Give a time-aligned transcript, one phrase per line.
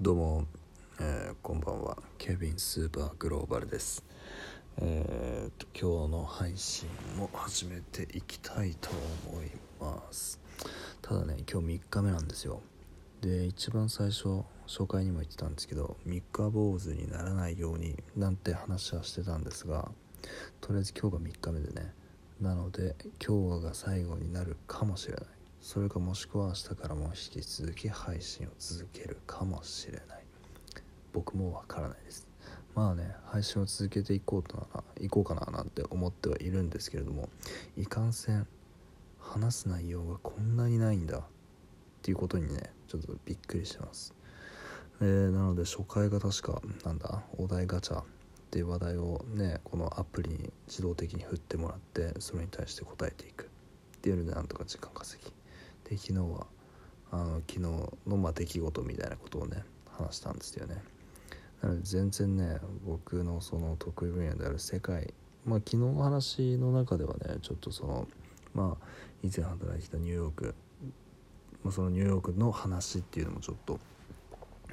[0.00, 0.44] どうも、
[1.00, 1.98] えーこんばんは。
[2.18, 4.04] ケビンスーパーグローバルです。
[4.80, 8.90] えーと今日の配信も始めていきたいと
[9.28, 9.50] 思い
[9.80, 10.38] ます。
[11.02, 12.62] ただね今日3日目なんですよ。
[13.22, 19.90] で一番最初紹介にも言ってたんですけど三日坊主にならないようになんて話はしてたんですが
[20.60, 21.92] とりあえず今日が3日目でね。
[22.40, 25.24] なので今日が最後になるかもしれない。
[25.60, 30.24] それかもしくは明日からも引き続き配信を続けるかもしれない。
[31.12, 32.28] 僕もわからないです。
[32.74, 37.28] まあね配信を続けていこうとならいこうかななんて思ってはいるんですけれども
[37.76, 38.46] いかんせん
[39.18, 41.22] 話す内容がこんなにないんだっ
[42.02, 44.14] ていうことにねちょっとびっくりしてます。
[45.00, 48.04] えーなので初回が確かなんだお題ガチャっ
[48.50, 55.37] ていう話題をねこのアプリに自動的に振ってもらってそれに対して答えていくっていうのでなんとか時間稼ぎ。
[55.88, 56.46] で昨日は
[57.10, 57.60] あの昨日
[58.06, 60.82] のま出来事みたいなことをね話したんですよね。
[61.62, 65.12] なので全然ね僕のその得意分野である世界
[65.44, 68.06] まあ昨日の話の中ではねちょっとその
[68.54, 68.86] まあ
[69.22, 70.54] 以前働いてたニューヨーク、
[71.64, 73.80] まあ、そのニューヨークの話っていうのもちょっと、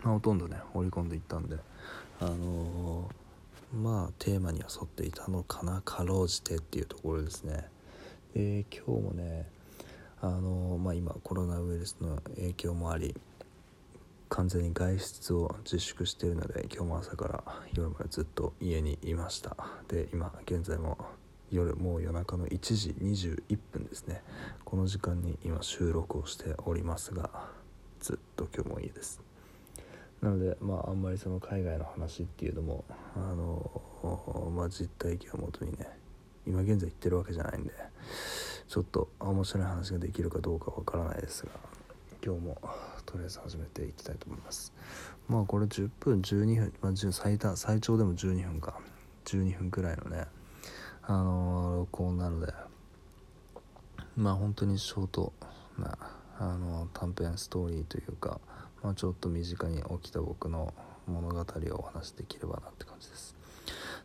[0.03, 1.57] まあ、ほとんどね織り込んでいったんで
[2.19, 3.25] あのー
[3.73, 7.67] まあテーマには沿っていたのかなかろうじてっていうところですね。
[8.33, 9.47] で今日もね
[10.25, 13.15] あのまあ今コロナウイルスの影響もあり
[14.29, 17.43] 完全に外出を自粛しているので今日も朝から
[17.75, 19.55] 夜までずっと家にいました。
[19.87, 20.97] で今現在も
[21.51, 24.23] 夜もう夜中の1時21分ですね。
[24.63, 27.29] この時間に今収録をしておりますが
[27.99, 29.21] ずっと今日も家です。
[30.23, 32.83] なのでまああんまりその海外の話っていうのも
[33.15, 35.87] あのまあ実体験をもとにね
[36.47, 37.71] 今現在言ってるわけじゃないんで
[38.67, 41.51] ちょっと面白い話ができるかどうかわからないですが
[42.23, 42.57] 今日も
[43.05, 44.73] とりあえず始めていきたいと思います。
[45.27, 48.79] まあこれ10分12分、まあ、最多最長でも12分か。
[49.25, 50.25] 12分くらいのね
[51.03, 52.53] あのー録音なので。
[54.17, 55.33] まあ本当にショート
[55.77, 55.97] な
[56.39, 58.39] あの短編ストーリーというか、
[58.81, 60.73] まあ、ちょっと身近に起きた僕の
[61.05, 61.43] 物語を
[61.79, 63.35] お話しできればなって感じです。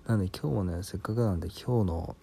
[0.07, 2.17] なので今日もねせっかくなんで今日の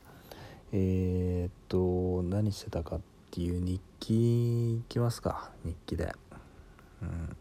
[0.74, 3.02] えー、っと何してたかっ
[3.32, 5.52] ていう日記いきますか。
[5.64, 6.14] 日記で。
[7.02, 7.36] うん。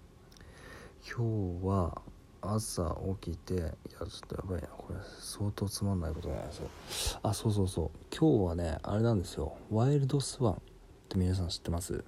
[1.05, 2.01] 今日は
[2.41, 4.69] 朝起きていやちょっとやばいな。
[4.69, 6.69] これ相当つまんないことなんですよ。
[7.25, 7.91] あそうそうそう。
[8.17, 9.57] 今日はねあれなんですよ。
[9.73, 10.57] ワイルドスワンっ
[11.09, 12.05] て皆さん知ってます？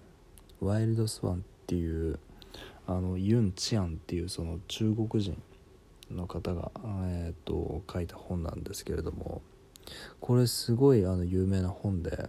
[0.61, 2.21] ワイルドスワンっていう
[2.87, 5.41] あのユン・チアンっていうその中国人
[6.13, 6.71] の方が、
[7.07, 9.43] えー、と書いた本なんですけれども。
[10.21, 12.29] これすごいあの有名な本で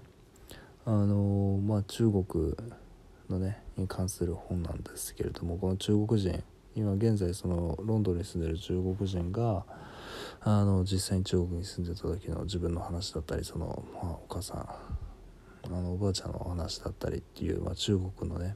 [0.85, 2.55] あのまあ中国
[3.29, 6.43] のねに関する本なんですけれどもこの中国人
[6.75, 9.65] 今現在そのロンドンに住んでる中国人が
[10.41, 14.69] あの実際に中国に住んでた時の自分の話だったりその、まあ、お母さん
[15.65, 18.55] あのおばあちゃんの話だったりっていう、まあ、中国のね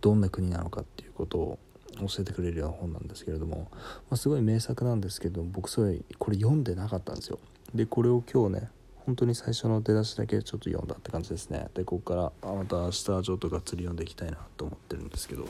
[0.00, 1.58] どんな国なのかっていうことを
[2.00, 3.78] 教えてくれるような本なんですけれども、ま
[4.10, 7.38] あ、すごい名作なんですけど僕それこれ読んでなかったんですよ。
[7.74, 8.70] でこれを今日ね
[9.04, 11.68] 本当に最初の出だしだけちょっと読んだって感じですね。
[11.74, 15.46] でここからまた明日ちょっとがっつり読んでいきたいなと思ってるんですけど。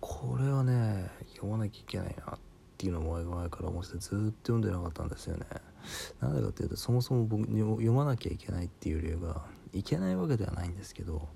[0.00, 2.38] これはね読まなきゃいけないなっ
[2.76, 5.46] ていうのを前々から思ってずっと読んでなかったんですよね。
[6.20, 9.42] なんでかっていうとそもそも僕に読まなきゃいけないっていう理由が
[9.72, 11.28] いけないわけではないんですけど、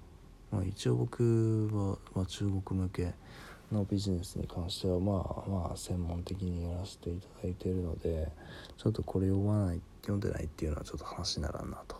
[0.50, 3.14] まあ、一応僕は、まあ、中国向け
[3.72, 8.28] のビジネスに関してはまあまあ専門的にやらせていただいているので
[8.76, 11.96] ちょっとこれ読まない読んでないっていうのはちょっと話にならんなと。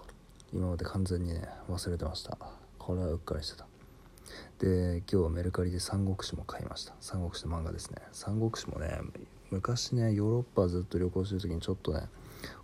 [0.53, 2.37] 今まで完全にね忘れてました。
[2.79, 3.67] これはうっかりしてた。
[4.59, 6.95] で今日はメルカリで三国志も買いました。
[7.01, 7.99] 三国志の漫画ですね。
[8.13, 8.99] 三国志もね
[9.51, 12.03] 昔ねヨーロッパずっと旅行してる時にちょっとね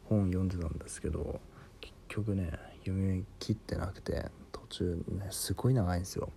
[0.04, 1.40] 本読んでたんですけど
[1.80, 6.30] 結局ね読み切ってなくて途中ねすごい長いんですよ。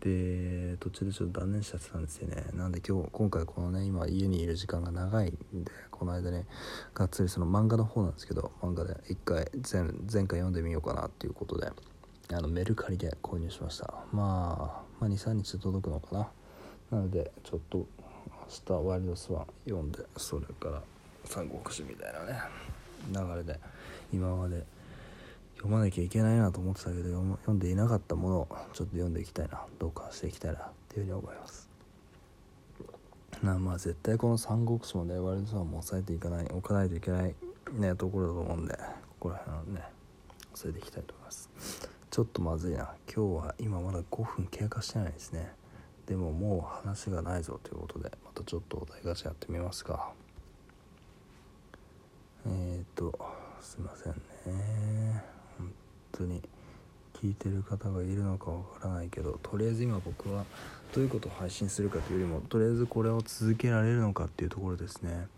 [0.00, 2.46] で途中でちょっと断念しちゃってたんですよね。
[2.54, 6.46] なんで今日今回このね今家にいる時間が長いんでこの間ね
[6.94, 11.70] がっつりその漫画の方なんですけど漫画で一回前前回読んでみようかなっていうことで
[12.32, 13.92] あのメルカリで購入しました。
[14.12, 16.30] まあ、まあ、23日で届くのかな。
[16.90, 17.86] なのでちょっと明
[18.66, 20.82] 日ワイルドスワン読んでそれから
[21.24, 22.40] 三国志みたいなね
[23.12, 23.60] 流れで
[24.12, 24.64] 今まで
[25.60, 31.68] 読まなきゃいけないなと思ってたけど読んでいなかったものをちょっと読んでいきたいなどうかしていきたいなっていうふうに思います。
[33.42, 37.34] なまあ絶対この三国志もねワイルドスワンも抑えていかない置かないといけない
[37.72, 38.80] ねところだと思うんでこ
[39.20, 39.82] こら辺をね
[40.54, 41.50] 抑えていきたいと思います
[42.10, 42.92] ちょっとまずいな。
[43.06, 45.52] 今日は今まだ5分経過してないですね。
[46.06, 50.12] でももう話がないぞということでまたちょっとお題ガチャやってみますか。
[52.46, 53.16] えっ、ー、と
[53.60, 54.12] すいません
[54.46, 55.39] ね。
[56.20, 56.42] 本当に
[57.14, 60.44] 聞いてる方がいるのかわからないけどとりあえず今僕は
[60.94, 65.28] どういうことを配信するかというよりもとりあえずこれを続けられるのかっていうところですね。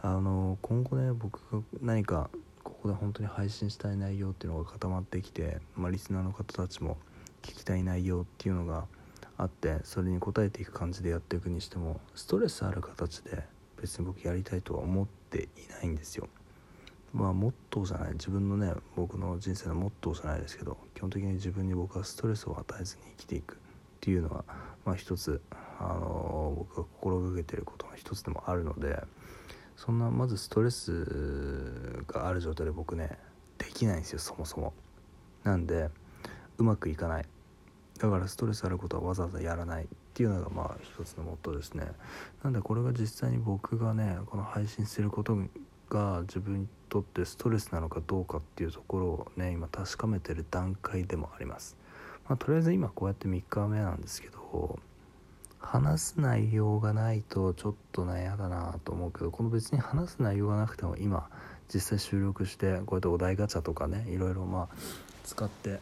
[0.00, 2.30] あの今後ね僕が何か
[2.64, 6.96] ここで本当に配信したい内容っていうのが固まってきて、まあ、リスナーの方たちも
[7.42, 8.86] 聞きたい内容っていうのが
[9.36, 13.42] あってそれに応えていく感じでやっていくにしてもストレスある形で
[13.80, 16.28] 別に僕やりたいとは思っていないんですよ。
[17.12, 23.56] まあモットーじゃない自分のね僕の人生のモットーじゃないですけど基本的に自分に僕はストレスを与えずに生きていくっ
[24.00, 24.44] ていうのは
[24.84, 25.40] まあ一つ
[25.78, 29.02] あの僕が心がけてることの一つでもあるので
[29.76, 33.18] そんなまずストレスがある状態で僕ね
[33.58, 34.72] できないんですよそもそも。
[35.42, 35.88] なんで
[36.58, 37.24] うまくいかない。
[37.98, 41.84] だからストレスあることはわざわざやらないっていうのがまあ一つのモットーですね。
[42.42, 45.36] なんでこれが実際に僕がねこの配信すること
[45.90, 51.76] が自分にとってストレスなのかどうかっていうところをね今確かめてる段階でもあります、
[52.28, 54.78] まあ、とりあえず今こうやって3日目なんですけど
[55.60, 61.28] 話す内容がないとちょっとね嫌だなと思うけどこの別に話す内容がなくても今
[61.72, 64.68] 実際収録してこうやってお題ガチャとかねいろいろまあ
[65.24, 65.80] 使って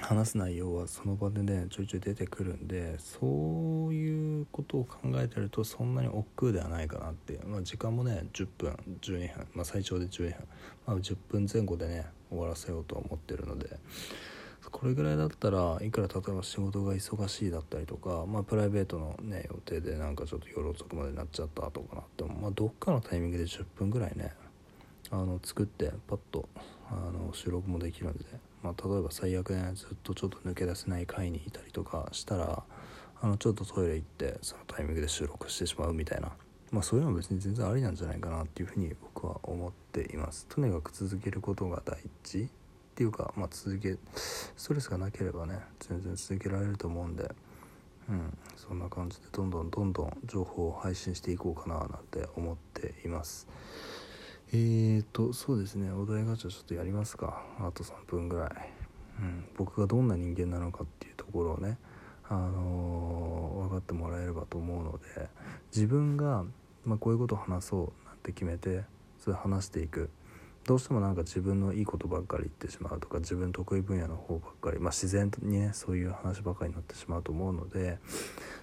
[0.00, 10.34] 話す内容はその場でねちょいちょい出てくるんでそういうことを考えてるとそんなに億劫ではないかなっていう、まあ、時間もね10分12分、まあ、最長で12分、
[10.86, 13.78] まあ、10分前後でね終わらせようと思ってるので。
[14.70, 24.34] これぐらいだったらいくら例えば仕事が忙しいだったりとか、まあ、プライベートのね予定でなんかちょっと夜遅くまでなっちゃったとかなっても、まあ、どっかのタイミングで10分ぐらいね
[25.10, 26.48] あの作ってパッと
[26.90, 28.24] あの収録もできるんで。
[28.62, 32.62] まあ、例えば最悪ねずっとちょっと抜け出せない回にいたりとかしたら
[33.20, 36.32] あのちょっとトイレ行ってそのタイミングで収録してしまうみたいな、
[36.70, 42.48] まあ、そういうのは別に全然ありなんじゃないかなっていうふうに僕は思っていますとにかく続けることが大事っ
[42.94, 47.30] ていうか、まあ、続けストレスがなければね全然続けられると思うんで
[48.08, 53.46] うんそんな感じでどんどんどんどん情報を配信していこうかななんて思っています。
[54.50, 55.92] えーとそうですね。
[55.92, 57.42] お題ガチャちょっとやりますか。
[57.58, 58.50] あと3分ぐらい、
[59.20, 61.76] うん、僕がどんな人間なのかっていうところをね。
[62.30, 65.28] あのー、分かってもらえればと思うので。
[65.74, 66.44] 自分が、
[66.84, 68.84] まあ、こういうことを話そうなんて決めて
[69.18, 70.08] それ話していく。
[70.64, 77.98] どうしてもなんか自分のいいことばっかり言ってしまうとか自分得意分野の方ばっかり、まあ、自然にねそういう話ばかりになってしまうと思うので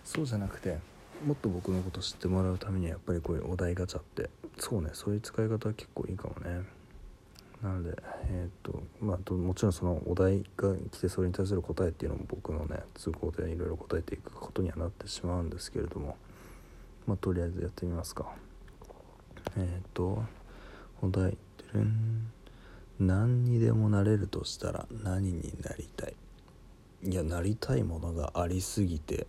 [0.03, 0.77] そうじゃなくて
[1.23, 6.63] もっと僕のこと知ってもらうためにはやっぱりこういうお題ガチャってそうねそういう使い方は結構いいかもね。
[7.63, 7.97] なので
[8.29, 16.17] えっ、とまあもちろんそのお題が来てそれに対する答えっていうのも僕のね都合でいろいろ答えていくことにはなってしまうんですけれども
[17.07, 18.31] まあとりあえずやってみますか。
[19.57, 20.23] えっ、と
[21.01, 21.37] お題て
[21.73, 22.31] るん
[22.99, 26.13] 何にでもなれるとしたら何になりたい？
[27.03, 29.27] いやなりたいものがありすぎて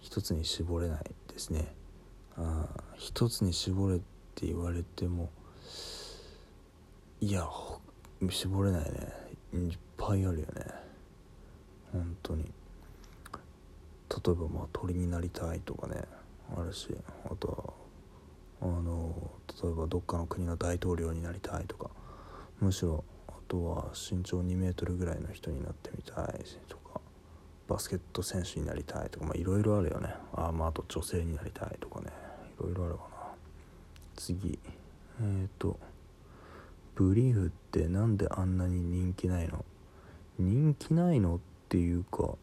[0.00, 1.74] 一つに絞れないですね。
[2.36, 2.66] あ
[2.96, 3.98] 一つに絞れっ
[4.34, 5.30] て言われても
[7.20, 7.48] いや
[8.30, 9.12] 絞れないね。
[9.52, 10.64] いっぱいあるよね。
[11.92, 12.44] 本当に。
[12.44, 16.02] 例えばまあ鳥になりたいとかね。
[16.56, 16.88] あるし
[17.26, 17.76] あと
[18.60, 19.30] はあの
[19.62, 21.90] 例えばどっかの国の大統領になりたいとか。
[22.60, 26.87] むしろあとは身長2メートルぐらいの人になってみたいとか。
[27.68, 30.14] バスケット選手になりたいとかいろいろあるよね。
[30.32, 32.06] あまああと女性になりたいとかね。
[32.58, 33.08] いろいろあるかな。
[34.16, 34.58] 次。
[35.20, 35.78] えっ、ー、と
[36.94, 39.64] ブリーフってなんであんなに人気ないの？
[40.38, 42.36] 人気ないのっていうか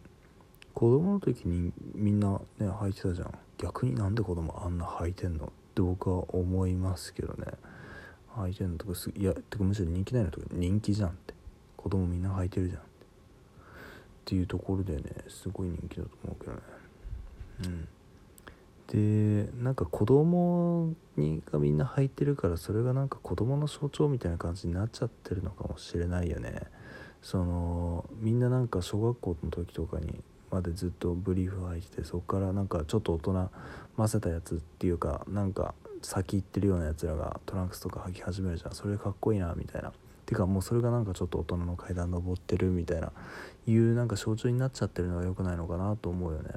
[0.73, 3.33] 子供の時にみんなね履いてたじゃん。
[3.57, 5.45] 逆になんで子供あんな履いてんの？
[5.45, 7.47] って僕は思いますけどね。
[8.37, 11.33] 履いてんのとかすいやてかむしろ人気ないのとか人気じゃんって。
[11.77, 12.81] 子供みんな履いてるじゃん。
[14.25, 16.59] っていうところでねすごい人気だと思うけどね。
[17.65, 17.87] うん。
[18.87, 26.63] でなんか子供にがみんな履いてるからそれがなんか子供の象徴みたいな感じになっちゃってるのかもしれないよね。
[27.21, 33.49] そのみんななんか小学校の時とかにまでずっとブリーフ履いててそこからなんかちょっと大人
[33.95, 38.75] ませたやつっていうかなんか先行ってるようなやつらがトランクスとか履き始めるじゃん。
[38.75, 39.91] それかっこいいなみたいな。
[40.25, 43.11] てかもうそれがなんかちょっと大人の階段登ってるみたいな。
[43.67, 46.51] いうなんか象徴になっちゃってるのが良くないのかなと思うよね。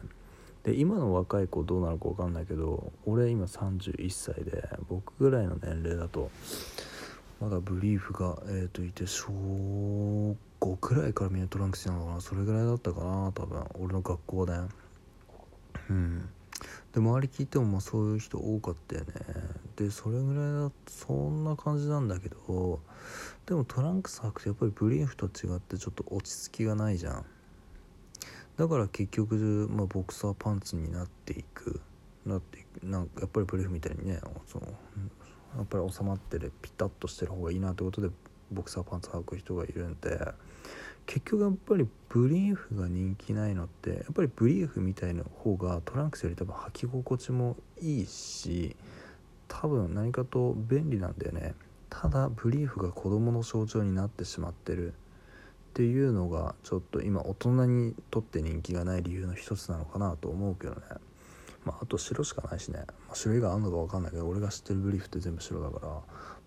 [0.64, 6.30] で今の若い子どうなるか分かんないけど俺今31歳で僕ぐらいの年齢だと
[7.40, 9.28] まだブリーフが、えー、といて小
[10.60, 12.20] 5くらいからみんなトランクスなのかな。
[12.20, 13.64] それぐらいだったかな多分。
[13.78, 14.52] 俺の学校で。
[15.88, 16.28] うん。
[16.98, 19.06] で周り聞いてもまあそういう人多かったよね。
[19.76, 22.80] でそれぐらいだとそんな感じなんだけど
[23.46, 27.24] でもトランクス履くとやっぱりブリーフと違ってちょっと落ち着きがないじゃん。
[28.56, 31.80] だから結局、まあ、ボクサーパンツになっていく。
[32.26, 34.66] なってなんかやっぱりブリーフみたいにねその
[35.56, 38.10] やっぱり収まってるピタッとしてる方がいいなってことで
[38.52, 40.18] ボクサーパンツ履く人がいるんで
[41.06, 48.76] 結局やっぱりブリーフが人気ないのってやっぱりブリーフみたいな方がトランクスより多分履き心地もいいし
[49.48, 51.54] 多分何かと便利なんだよね。
[51.90, 54.92] ただブリーフが子供の象徴になってしまってるっ
[55.72, 60.80] ていうのがちょっと今大人にとって人気がない理由の一つなのかなと思うけどね。
[61.64, 66.00] まああと白しかないしね、まあ、種類があるのか分かんないけど俺が知ってるブリーフって全部白だから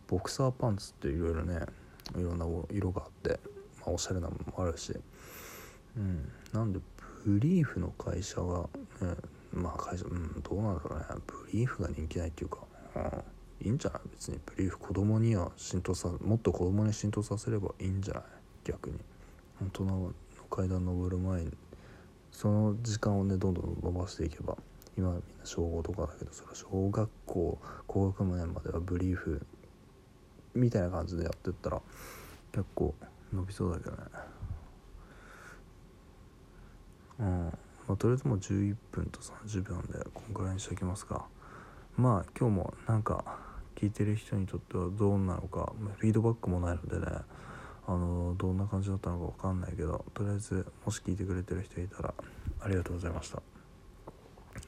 [0.07, 1.65] ボクサーパンツっていろいろね
[2.17, 3.39] いろんな色があって
[3.81, 4.93] まあ、おしゃれなものもあるし、
[5.97, 6.79] うん、なんで
[7.25, 8.61] ブリーフの会社が、
[9.01, 9.15] ね、
[9.53, 11.05] まあ会社、うん、どうなんだろうね。
[11.25, 12.59] ブリーフが人気ないっていうか、
[12.95, 12.99] う
[13.63, 14.01] ん、いいんじゃない？
[14.11, 14.39] 別に。
[14.45, 18.23] ブリーフ子供には浸透さもっと子供に浸透させればいいんじゃない？
[18.65, 18.99] 逆に。
[19.61, 20.13] 大人の
[20.49, 21.51] 階段登る前に。
[22.31, 24.57] その時間をねどんどん伸ばしていけば
[24.97, 29.45] 今みんな小5とかだけどそれは小学校高学年まではブリーフ
[30.53, 31.81] みたいな感じでやってったら
[32.51, 32.93] 結構
[33.33, 33.97] 伸びそうだけどね。
[37.19, 37.45] うん。
[37.87, 41.25] まあ、とりあえずもう11分と30秒なんでこんくらいにしておきますか。
[41.97, 43.23] まあ今日もなんか
[43.75, 47.17] 聞いてる人にとってはどうなのかフィードバックもないのでね
[47.87, 52.13] あのどんな感じだったのか分かんないけどとりあえずもし聞いてくれてる人いたら
[52.61, 53.41] ありがとうございました。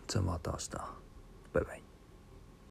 [0.07, 0.69] じゃあまた明日。
[1.53, 1.82] バイバイ。